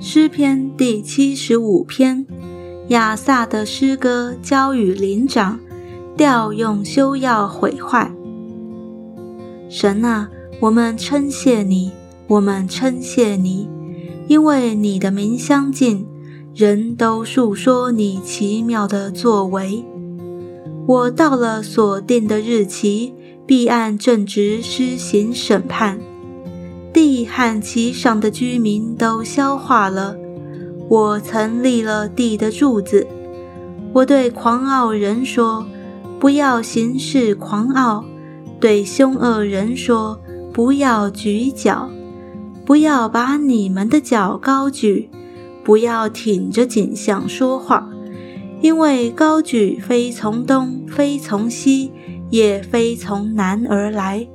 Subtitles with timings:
[0.00, 2.24] 诗篇第七十五篇，
[2.90, 5.58] 亚萨的诗歌交与灵长，
[6.16, 8.14] 调用修要毁坏。
[9.68, 10.30] 神啊，
[10.60, 11.90] 我们称谢你，
[12.28, 13.68] 我们称谢你，
[14.28, 16.06] 因为你的名相近，
[16.54, 19.84] 人都述说你奇妙的作为。
[20.86, 23.12] 我到了所定的日期，
[23.46, 25.98] 必按正直施行审判。
[26.92, 30.16] 地和其上的居民都消化了。
[30.88, 33.06] 我曾立了地的柱子。
[33.92, 35.66] 我对狂傲人说
[36.18, 38.04] ：“不要行事狂傲。”
[38.58, 40.18] 对凶恶人说
[40.52, 41.90] ：“不要举脚，
[42.64, 45.10] 不要把你们的脚高举，
[45.62, 47.86] 不要挺着颈项说话，
[48.62, 51.90] 因为高举非从东，非从西，
[52.30, 54.26] 也非从南而来，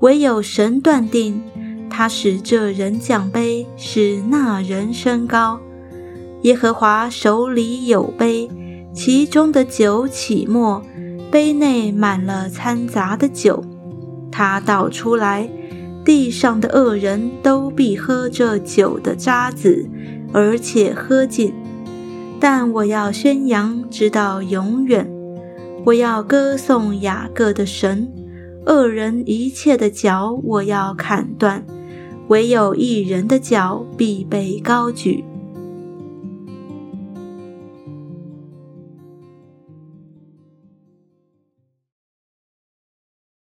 [0.00, 1.42] 唯有神断定。”
[1.96, 5.60] 他使这人降杯，使那人升高。
[6.42, 8.50] 耶和华手里有杯，
[8.92, 10.82] 其中的酒起沫，
[11.30, 13.62] 杯内满了掺杂的酒。
[14.32, 15.48] 他倒出来，
[16.04, 19.88] 地上的恶人都必喝这酒的渣子，
[20.32, 21.54] 而且喝尽。
[22.40, 25.08] 但我要宣扬，直到永远。
[25.84, 28.10] 我要歌颂雅各的神，
[28.64, 31.62] 恶人一切的脚，我要砍断。
[32.28, 35.22] 唯有一人的脚必被高举。